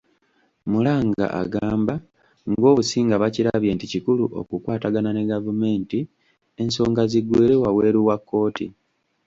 Muranga 0.71 1.25
agamba 1.41 1.93
ng'Obusinga 2.49 3.15
bakirabye 3.23 3.71
nti 3.75 3.85
kikulu 3.93 4.23
okukwatagana 4.39 5.09
ne 5.13 5.23
gavumenti 5.31 5.99
ensonga 6.61 7.01
ziggweere 7.11 7.55
wabweru 7.63 7.99
wa 8.07 8.17
kkooti. 8.19 8.65